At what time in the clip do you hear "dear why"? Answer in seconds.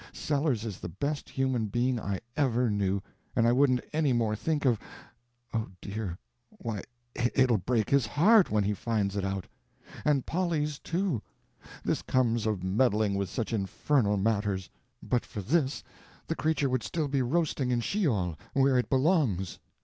5.79-6.81